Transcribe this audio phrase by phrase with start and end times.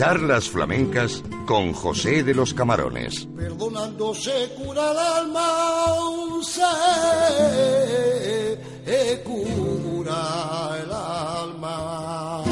[0.00, 3.28] Charlas flamencas con José de los Camarones.
[3.36, 5.42] Perdonando se cura el alma,
[6.42, 6.62] se
[9.22, 12.42] cura el alma.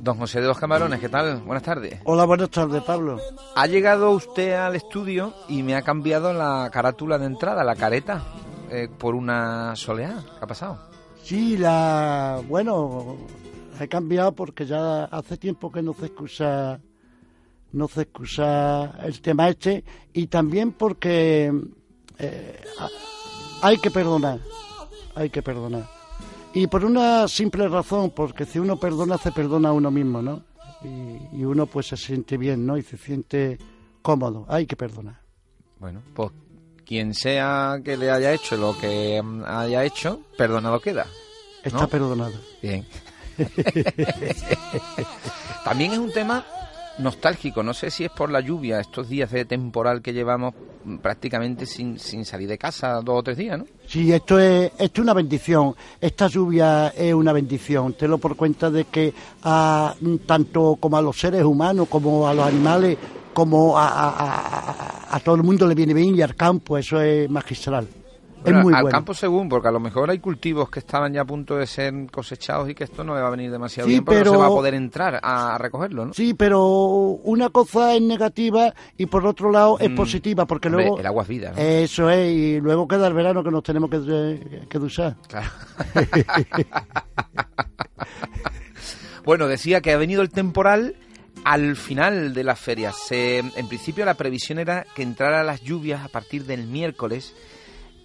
[0.00, 1.42] Don José de los Camarones, ¿qué tal?
[1.42, 2.00] Buenas tardes.
[2.04, 3.18] Hola, buenas tardes, Pablo.
[3.54, 8.22] Ha llegado usted al estudio y me ha cambiado la carátula de entrada, la careta,
[8.70, 10.24] eh, por una soleá.
[10.38, 10.78] ¿Qué ha pasado?
[11.22, 12.40] Sí, la.
[12.48, 13.18] Bueno,
[13.84, 16.80] he cambiado porque ya hace tiempo que no se excusa.
[17.72, 19.84] No se excusa el tema este.
[20.12, 21.52] Y también porque.
[22.18, 22.60] eh,
[23.62, 24.40] hay que perdonar.
[25.14, 25.88] Hay que perdonar.
[26.54, 30.42] Y por una simple razón, porque si uno perdona, se perdona a uno mismo, ¿no?
[30.82, 32.76] Y, y uno pues se siente bien, ¿no?
[32.76, 33.58] Y se siente
[34.02, 34.44] cómodo.
[34.48, 35.20] Hay que perdonar.
[35.78, 36.30] Bueno, pues
[36.84, 41.06] quien sea que le haya hecho lo que mm, haya hecho, perdonado queda.
[41.62, 42.34] Está perdonado.
[42.60, 42.84] Bien.
[45.64, 46.44] También es un tema
[46.98, 47.62] nostálgico.
[47.62, 50.54] No sé si es por la lluvia, estos días de temporal que llevamos
[51.00, 53.66] prácticamente sin, sin salir de casa dos o tres días, ¿no?
[53.86, 55.74] Sí, esto es, esto es una bendición.
[56.00, 57.94] Esta lluvia es una bendición.
[57.94, 59.12] Te lo por cuenta de que
[59.44, 59.94] a,
[60.26, 62.98] tanto como a los seres humanos, como a los animales,
[63.32, 67.86] como a- a todo el mundo le viene bien y al campo, eso es magistral.
[68.42, 68.96] Bueno, es muy al bueno.
[68.96, 71.92] campo según, porque a lo mejor hay cultivos que estaban ya a punto de ser
[72.10, 74.30] cosechados y que esto no le va a venir demasiado Sí, bien porque no pero-
[74.32, 76.14] se va a poder entrar a, a recogerlo, ¿no?
[76.14, 80.84] Sí, pero una cosa es negativa y por otro lado es Mm, positiva, porque Hombre,
[80.84, 80.98] luego...
[81.00, 81.58] el agua es vida, ¿no?
[81.58, 85.16] Eso es, y luego queda el verano que nos tenemos que, que usar.
[85.28, 85.48] Claro.
[89.24, 90.96] bueno, decía que ha venido el temporal
[91.44, 92.92] al final de la feria.
[92.92, 97.34] Se, en principio la previsión era que entraran las lluvias a partir del miércoles.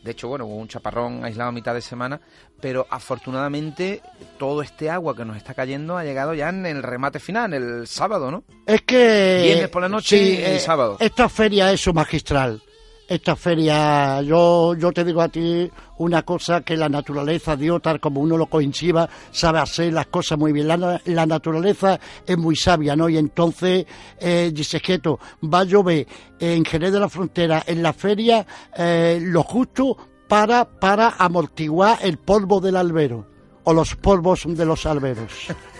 [0.04, 2.20] De hecho, bueno, hubo un chaparrón aislado a mitad de semana,
[2.62, 4.02] pero afortunadamente
[4.38, 7.88] todo este agua que nos está cayendo ha llegado ya en el remate final, el
[7.88, 8.44] sábado, ¿no?
[8.66, 9.42] Es que...
[9.44, 10.98] Viernes por la noche y eh, sábado.
[11.00, 12.62] Esta feria es su magistral.
[13.08, 18.02] Esta feria, yo, yo te digo a ti una cosa que la naturaleza, Dios, tal
[18.02, 20.68] como uno lo coincida, sabe hacer las cosas muy bien.
[20.68, 23.08] La, la naturaleza es muy sabia, ¿no?
[23.08, 23.86] Y entonces,
[24.20, 26.06] eh, dice Quieto, va a llover
[26.38, 28.46] en Jerez de la Frontera, en la feria,
[28.76, 29.96] eh, lo justo
[30.28, 33.26] para, para amortiguar el polvo del albero,
[33.64, 35.32] o los polvos de los alberos.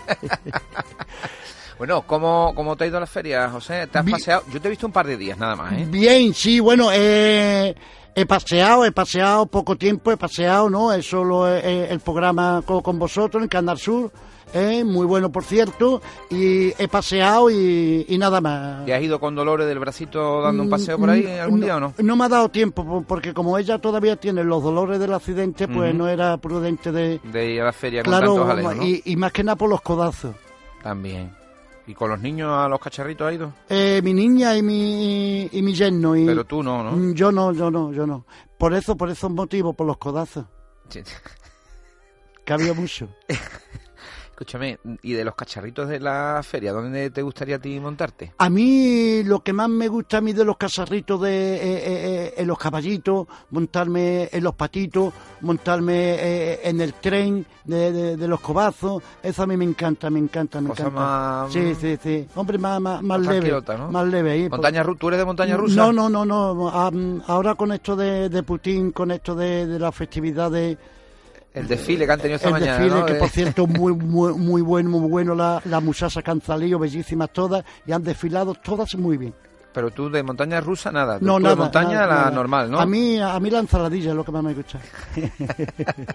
[1.78, 3.86] Bueno, ¿cómo, cómo te ha ido la feria, José?
[3.86, 4.42] ¿Te has paseado?
[4.52, 5.86] Yo te he visto un par de días nada más, ¿eh?
[5.88, 7.72] Bien, sí, bueno, eh,
[8.16, 10.92] he paseado, he paseado poco tiempo, he paseado, ¿no?
[10.92, 14.10] Es solo eh, el programa con, con vosotros en Canal Sur,
[14.54, 18.84] eh, muy bueno, por cierto, y he paseado y, y nada más.
[18.84, 21.64] ¿Te has ido con Dolores del bracito dando un paseo por ahí Mm, algún no,
[21.66, 21.94] día o no?
[21.98, 25.68] No me ha dado tiempo, po- porque como ella todavía tiene los dolores del accidente,
[25.68, 27.20] pues no era prudente de...
[27.22, 28.82] De ir a la feria con Claro, tantos jaleo, ¿no?
[28.84, 30.34] y, y más que nada por los codazos.
[30.82, 31.37] También.
[31.88, 33.52] ¿Y con los niños a los cacharritos ha ido?
[33.68, 36.14] Eh, mi niña y mi, y mi yerno.
[36.14, 36.92] Y, Pero tú no, ¿no?
[36.92, 38.26] Mm, Yo no, yo no, yo no.
[38.58, 40.44] Por eso, por esos motivos, por los codazos,
[40.90, 41.00] Sí.
[42.44, 43.08] que había mucho.
[44.42, 48.34] Escúchame, ¿y de los cacharritos de la feria, dónde te gustaría a ti montarte?
[48.38, 51.80] A mí lo que más me gusta a mí de los casarritos de eh, eh,
[51.86, 58.16] eh, en los caballitos, montarme en los patitos, montarme eh, en el tren de, de-
[58.16, 61.00] de los cobazos, eso a mí me encanta, me encanta, me Cosa encanta.
[61.00, 62.28] más- Sí, sí, sí.
[62.36, 63.90] Hombre, más, más, más leve, ¿no?
[63.90, 64.30] más leve.
[64.30, 65.74] ahí, ¿Montaña ru- ¿Tú eres de montaña rusa?
[65.74, 66.68] No, no, no, no.
[66.70, 70.78] Am- Ahora con esto de, de Putin, con esto de, de la festividad de
[71.54, 73.06] El desfile que han tenido esta el mañana, desfile, ¿no?
[73.06, 76.22] que De- por cierto muy, muy, muy bueno, muy bueno, la, la musasa
[76.78, 79.34] bellísimas todas, y han desfilado todas muy bien.
[79.72, 81.18] Pero tú de montaña rusa nada.
[81.20, 81.54] No, tú nada.
[81.54, 82.30] de montaña nada, la nada.
[82.30, 82.80] normal, ¿no?
[82.80, 84.78] A mí, a mí la ensaladilla es lo que más me gusta.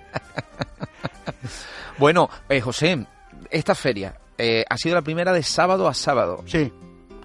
[1.97, 3.05] Bueno, eh, José,
[3.51, 6.44] esta feria eh, ha sido la primera de sábado a sábado.
[6.47, 6.71] Sí,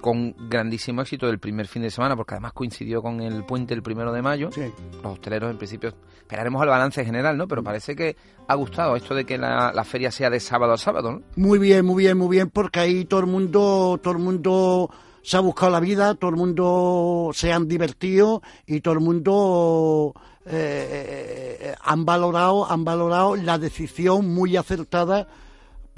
[0.01, 3.83] con grandísimo éxito del primer fin de semana, porque además coincidió con el puente el
[3.83, 4.51] primero de mayo.
[4.53, 4.73] sí.
[5.03, 7.47] Los hosteleros, en principio, esperaremos al balance general, ¿no?
[7.49, 8.17] Pero parece que
[8.47, 11.23] ha gustado esto de que la, la feria sea de sábado a sábado, ¿no?
[11.37, 14.91] Muy bien, muy bien, muy bien, porque ahí todo el mundo, todo el mundo
[15.23, 20.15] se ha buscado la vida, todo el mundo se han divertido y todo el mundo
[20.47, 25.29] eh, han valorado, han valorado la decisión muy acertada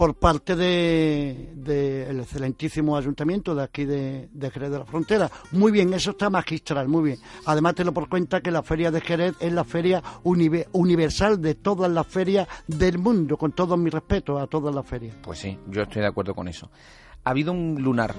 [0.01, 5.31] por parte de, de el excelentísimo ayuntamiento de aquí de, de Jerez de la Frontera.
[5.53, 7.19] Muy bien, eso está magistral, muy bien.
[7.45, 11.39] Además te lo por cuenta que la feria de Jerez es la feria unive- universal
[11.43, 15.17] de todas las ferias del mundo, con todo mi respeto a todas las ferias.
[15.21, 16.71] Pues sí, yo estoy de acuerdo con eso.
[17.25, 18.15] Ha habido un lunar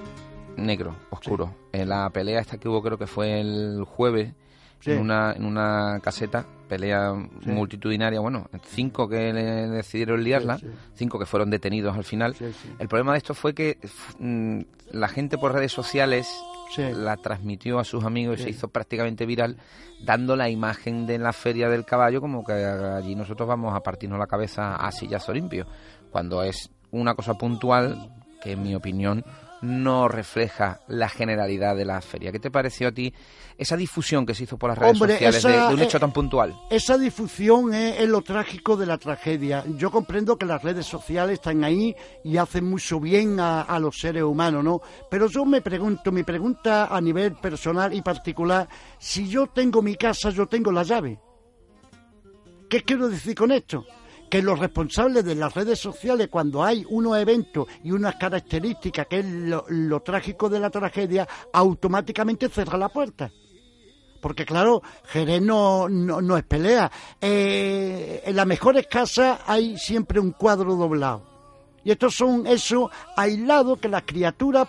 [0.56, 4.32] negro, oscuro, en la pelea esta que hubo creo que fue el jueves
[4.86, 7.12] en, una, en una caseta, pelea
[7.44, 10.58] multitudinaria, bueno, cinco que le decidieron liarla,
[10.94, 12.34] cinco que fueron detenidos al final.
[12.78, 13.78] El problema de esto fue que
[14.18, 14.60] mm,
[14.92, 16.28] la gente por redes sociales
[16.78, 19.58] la transmitió a sus amigos y se hizo prácticamente viral,
[20.04, 24.18] dando la imagen de la feria del caballo como que allí nosotros vamos a partirnos
[24.18, 25.66] la cabeza a sillazo limpio,
[26.10, 28.10] cuando es una cosa puntual
[28.42, 29.24] que en mi opinión
[29.62, 32.32] no refleja la generalidad de la feria.
[32.32, 33.14] ¿Qué te pareció a ti
[33.56, 36.54] esa difusión que se hizo por las redes sociales de, un hecho tan puntual?
[36.68, 39.64] Esa difusión es, lo trágico de la tragedia.
[39.76, 41.94] Yo comprendo que las redes sociales están ahí
[42.24, 44.80] y hacen mucho bien a, a los seres humanos, ¿no?
[45.08, 48.68] Pero yo me pregunto, mi pregunta a nivel personal y particular,
[48.98, 51.20] si yo tengo mi casa, yo tengo la llave.
[52.68, 53.84] ¿Qué quiero decir con esto?
[54.32, 59.18] Que los responsables de las redes sociales, cuando hay unos eventos y unas características, que
[59.18, 63.30] es lo, trágico de la tragedia, automáticamente cierran la puerta
[64.22, 66.90] porque claro, Jerez no, no, es pelea.
[67.20, 71.26] Eh, en las mejores casas hay siempre un cuadro doblado.
[71.84, 74.68] Y estos son esos aislados que las criaturas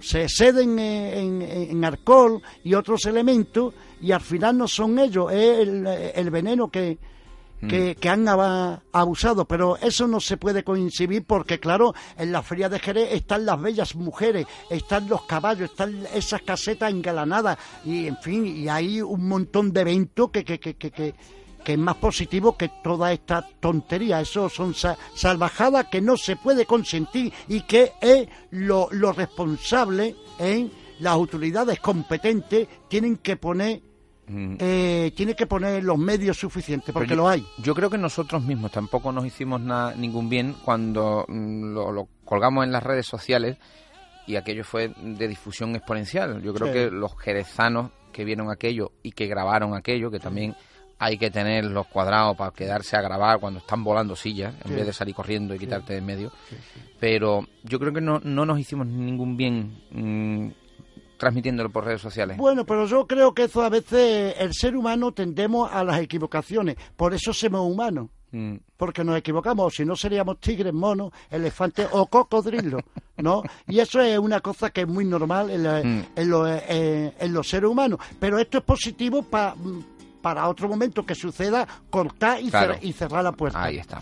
[0.00, 5.58] se ceden en, alcohol y otros elementos y al final no son ellos, es
[6.14, 6.98] el, veneno que,
[7.68, 8.28] que, mm.
[8.28, 13.08] han abusado, pero eso no se puede coincidir porque, claro, en la feria de Jerez
[13.12, 18.68] están las bellas mujeres, están los caballos, están esas casetas engalanadas y, en fin, y
[18.68, 21.14] hay un montón de eventos que, que, que, que,
[21.68, 24.22] que es más positivo que toda esta tontería.
[24.22, 30.72] Eso son salvajadas que no se puede consentir y que es lo, lo responsable en
[31.00, 33.82] las autoridades competentes tienen que poner
[34.28, 34.54] mm.
[34.58, 37.46] eh, tiene que poner los medios suficientes, porque lo hay.
[37.58, 39.60] Yo creo que nosotros mismos tampoco nos hicimos
[39.94, 43.58] ningún bien cuando mm, lo, colgamos en las redes sociales
[44.26, 46.40] y aquello fue de difusión exponencial.
[46.40, 50.56] Yo creo que los jerezanos que vieron aquello y que grabaron aquello, que también
[50.98, 54.86] hay que tener los cuadrados para quedarse a grabar cuando están volando sillas, en vez
[54.86, 56.32] de salir corriendo y quitarte de en medio.
[56.98, 60.50] Pero yo creo que no, no nos hicimos ningún bien mm,
[61.16, 62.36] transmitiéndolo por redes sociales.
[62.36, 66.76] Bueno, pero yo creo que eso a veces el ser humano tendemos a las equivocaciones,
[66.96, 68.08] por eso somos humanos.
[68.30, 68.56] Mm.
[68.76, 72.82] Porque nos equivocamos, si no seríamos tigres, monos, elefantes o cocodrilos,
[73.16, 73.42] ¿no?
[73.66, 76.06] Y eso es una cosa que es muy normal en, mm.
[76.14, 77.98] eh, en los seres humanos.
[78.20, 79.54] Pero esto es positivo para
[80.20, 83.62] para otro momento que suceda, cortar y, cerrar la puerta.
[83.62, 84.00] Ahí está.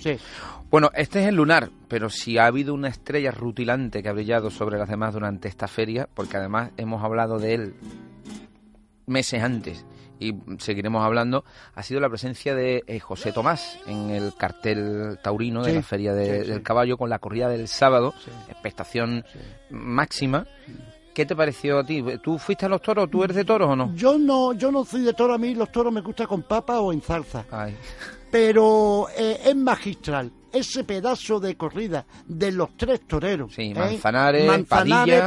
[0.70, 4.50] Bueno, este es el lunar, pero si ha habido una estrella rutilante que ha brillado
[4.50, 7.74] sobre las demás durante esta feria, porque además hemos hablado de él
[9.06, 9.86] meses antes
[10.18, 15.62] y seguiremos hablando, ha sido la presencia de eh, José Tomás en el cartel taurino
[15.62, 18.14] de la Feria del Caballo con la corrida del sábado,
[18.48, 19.24] expectación
[19.70, 20.46] máxima.
[21.16, 22.04] ¿Qué te pareció a ti?
[22.22, 23.10] ¿Tú fuiste a los toros?
[23.10, 23.90] ¿Tú eres de toros o no?
[23.94, 25.36] Yo no, yo no soy de toros.
[25.36, 27.46] A mí los toros me gusta con papa o en salsa.
[28.30, 33.54] Pero eh, es magistral ese pedazo de corrida de los tres toreros.
[33.54, 33.74] Sí, ¿eh?
[33.74, 34.66] Manzanares,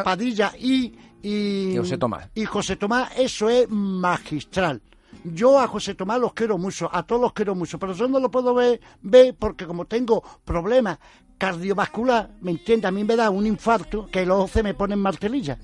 [0.03, 0.94] Padilla, y,
[1.24, 2.30] y, José Tomás.
[2.36, 4.83] Y José Tomás, eso es magistral.
[5.24, 8.19] Yo a José Tomás los quiero mucho, a todos los quiero mucho, pero yo no
[8.19, 10.98] lo puedo ver, ver porque como tengo problemas
[11.38, 12.88] cardiovascular, ¿me entiende?
[12.88, 15.57] A mí me da un infarto que los se me ponen martelilla.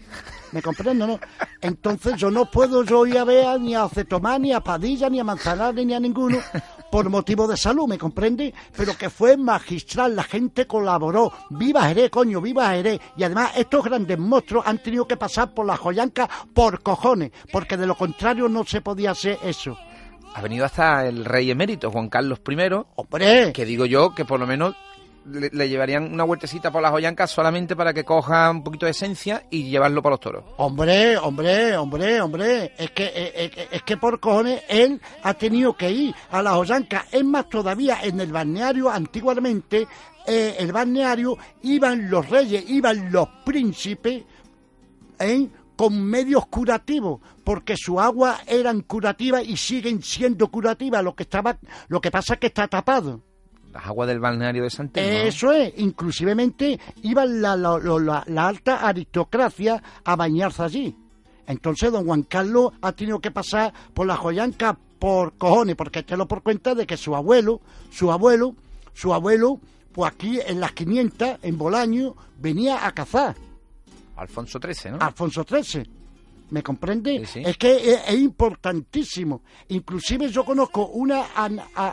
[0.52, 1.20] ¿Me comprendo, no?
[1.62, 5.20] Entonces yo no puedo yo ir a ver ni a Cetomás, ni a Padilla, ni
[5.20, 6.38] a Manzanares, ni a ninguno
[6.92, 8.54] por motivo de salud, ¿me comprende?
[8.76, 11.32] Pero que fue magistral, la gente colaboró.
[11.50, 12.42] ¡Viva Jerez, coño!
[12.42, 13.00] ¡Viva Jerez!
[13.18, 17.78] Y además estos grandes monstruos han tenido que pasar por la joyanca por cojones, porque
[17.78, 19.78] de lo contrario no se podía hacer eso.
[20.34, 22.70] Ha venido hasta el rey emérito, Juan Carlos I.
[22.96, 23.54] ¡Hombre!
[23.54, 24.76] Que digo yo que por lo menos
[25.26, 29.46] le, llevarían una vueltecita por las joyancas solamente para que coja un poquito de esencia
[29.50, 30.44] y llevarlo para los toros.
[30.58, 32.74] Hombre, hombre, hombre, hombre.
[32.78, 36.54] Es que, eh, eh, es, que por cojones él ha tenido que ir a las
[36.54, 37.06] joyancas.
[37.12, 39.88] Es más, todavía en el balneario antiguamente,
[40.28, 44.24] eh, el balneario iban los reyes, iban los príncipes,
[45.76, 51.04] con medios curativos, porque su agua eran curativas y siguen siendo curativas.
[51.04, 53.22] Lo que estaba, lo que pasa es que está tapado
[53.76, 55.28] las aguas del balneario de Santelmo.
[55.28, 60.96] Eso es, inclusivemente iba la, la, alta aristocracia a bañarse allí.
[61.46, 66.26] Entonces don Juan Carlos ha tenido que pasar por la joyanca por cojones, porque lo
[66.26, 67.60] por cuenta de que su abuelo,
[67.92, 68.56] su abuelo,
[68.94, 69.60] su abuelo,
[69.92, 73.36] pues aquí en las 500, en Bolaño, venía a cazar.
[74.16, 74.98] Alfonso XIII, ¿no?
[75.02, 75.84] Alfonso XIII.
[76.50, 77.16] ¿Me comprende?
[77.44, 79.42] Es que es, importantísimo.
[79.70, 81.26] Inclusive yo conozco una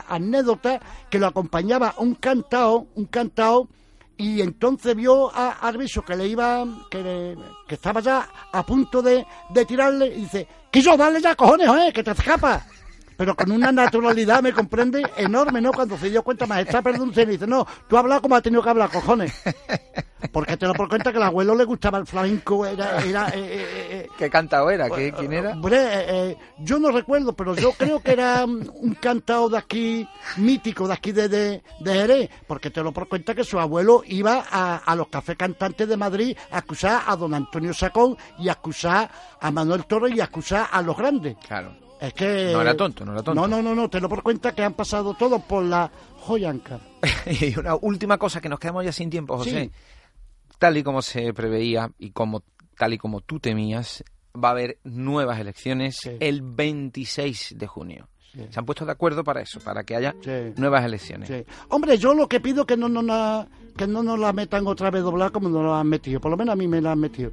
[0.09, 0.79] anécdota
[1.09, 3.67] que lo acompañaba un cantao, un cantao
[4.15, 9.01] y entonces vio a Arbiso que le iba, que, le- que estaba ya a punto
[9.01, 12.63] de, de tirarle y dice, quiso dale ya cojones, eh, que te escapas.
[13.17, 15.71] Pero con una naturalidad, me comprende, enorme, ¿no?
[15.71, 18.63] Cuando se dio cuenta, maestra, perdón, le dice, no, tú has hablado como has tenido
[18.63, 19.33] que hablar, cojones.
[20.31, 23.33] Porque te lo por cuenta que al abuelo le gustaba el flamenco, era, era, eh,
[23.35, 24.89] eh, eh, ¿Qué cantado era?
[24.89, 25.51] ¿Qué, ¿Quién era?
[25.51, 30.07] Hombre, eh, eh, yo no recuerdo, pero yo creo que era un cantado de aquí,
[30.37, 34.01] mítico, de aquí de, de, de Jerez, porque te lo por cuenta que su abuelo
[34.07, 38.49] iba a, a los cafés cantantes de Madrid a acusar a don Antonio Sacón y
[38.49, 41.35] a acusar a Manuel Torres y a acusar a los grandes.
[41.45, 41.82] Claro.
[42.03, 42.49] Es que...
[42.51, 43.39] No era tonto, no era tonto.
[43.39, 46.81] No, no, no, no, te lo por cuenta que han pasado todos por la joyanca.
[47.41, 49.65] y una última cosa que nos quedamos ya sin tiempo, José.
[49.65, 49.71] Sí.
[50.59, 52.43] Tal y como se preveía y como
[52.77, 54.03] tal y como tú temías,
[54.35, 56.11] va a haber nuevas elecciones Sí.
[56.19, 58.09] el 26 de junio.
[58.33, 58.41] Sí.
[58.49, 60.53] Se han puesto de acuerdo para eso, para que haya Sí.
[60.57, 61.29] nuevas elecciones.
[61.29, 61.45] Sí.
[61.69, 64.91] Hombre, yo lo que pido que no nos la, que no nos la metan otra
[64.91, 66.19] vez doblada como nos la han metido.
[66.19, 67.31] Por lo menos a mí me la han metido.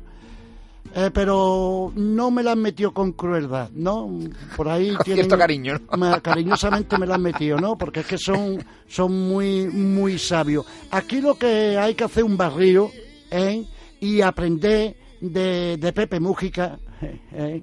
[0.92, 4.11] Eh, pero no me la han metido con crueldad, ¿no?
[4.56, 5.25] Por ahí Con tienen...
[5.25, 5.97] cierto cariño, ¿no?
[5.97, 7.78] me- cariñosamente me la han metido, ¿no?
[7.78, 10.66] Porque es que son, son muy, muy sabios.
[10.90, 12.90] Aquí lo que hay que hacer un barrio,
[13.30, 13.64] ¿eh?
[14.00, 16.78] Y aprender de, de Pepe Mújica,
[17.32, 17.62] ¿eh?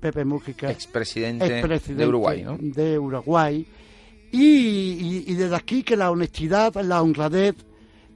[0.00, 2.56] Pepe Mújica Expresidente expresidente de Uruguay, ¿no?
[2.60, 3.66] de Uruguay.
[4.30, 7.56] Y, y- y desde aquí que la honestidad, la honradez,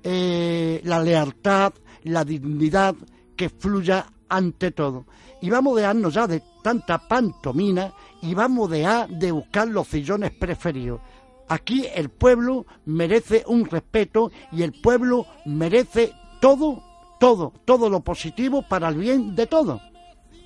[0.04, 1.72] eh, la lealtad,
[2.04, 2.94] la dignidad
[3.36, 5.06] que fluya ante todo.
[5.40, 10.30] Y vamos a dejarnos ya de tanta pantomina y vamos a de buscar los sillones
[10.32, 11.00] preferidos.
[11.48, 16.82] Aquí el pueblo merece un respeto y el pueblo merece todo,
[17.18, 19.80] todo, todo lo positivo para el bien de todos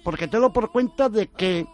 [0.06, 1.66] porque te lo por cuenta de que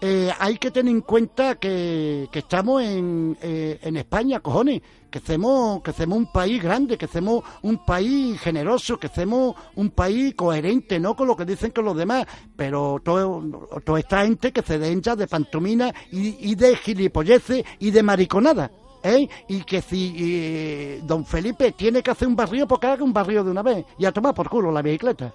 [0.00, 5.18] eh, hay que tener en cuenta que, que estamos en, eh, en España, cojones, que
[5.18, 10.34] hacemos, que hacemos un país grande, que hacemos un país generoso, que hacemos un país
[10.34, 12.26] coherente, no con lo que dicen que los demás,
[12.56, 13.42] pero todo,
[13.84, 18.02] toda esta gente que se den ya de pantomina y, y de gilipolleces y de
[18.02, 18.70] mariconada.
[19.02, 19.28] ¿Eh?
[19.46, 23.12] Y que si eh, don Felipe tiene que hacer un barrio, pues que haga un
[23.12, 23.84] barrio de una vez.
[23.98, 25.32] Y a tomar por culo la bicicleta.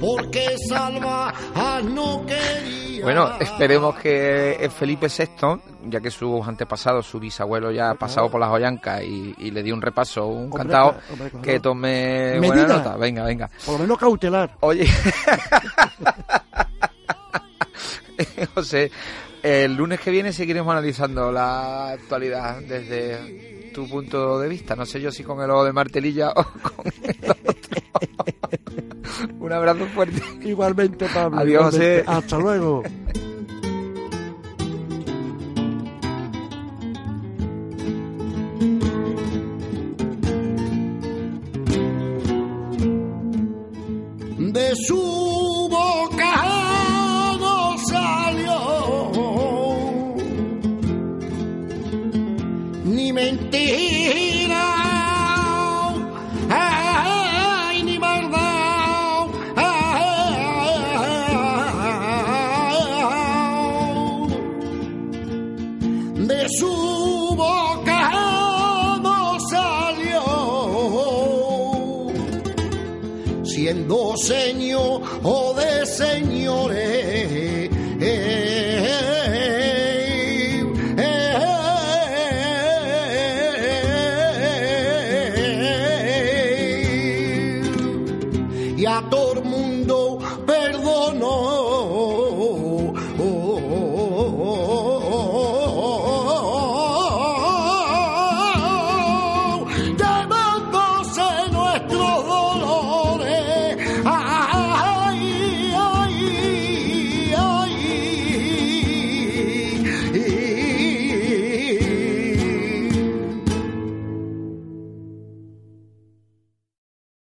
[0.00, 1.32] Porque Salva
[1.84, 3.04] no quería.
[3.04, 8.30] Bueno, esperemos que el Felipe VI, ya que sus antepasados, su bisabuelo ya ha pasado
[8.30, 11.42] por las Joyancas y, y le dio un repaso, un Hombre, cantado, claro, hombre, claro.
[11.44, 12.54] que tome Medida.
[12.64, 12.96] buena nota.
[12.96, 13.50] Venga, venga.
[13.66, 14.56] Por lo menos cautelar.
[14.60, 14.86] Oye,
[18.54, 18.90] José,
[19.42, 24.76] el lunes que viene seguiremos analizando la actualidad desde tu punto de vista.
[24.76, 26.44] No sé yo si con el ojo de martelilla o
[26.74, 27.56] con el.
[29.52, 30.22] Un abrazo fuerte.
[30.44, 31.38] Igualmente, Pablo.
[31.38, 32.04] Adiós, igualmente.
[32.06, 32.82] Hasta luego.
[66.58, 68.10] su boca
[69.02, 70.22] no salió,
[73.44, 77.42] siendo señor o de señores.
[88.82, 91.51] y a todo el mundo perdonó.